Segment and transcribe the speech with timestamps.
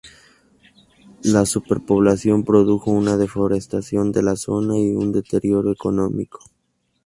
[1.21, 6.39] La superpoblación produjo una deforestación de la zona y un deterioro económico.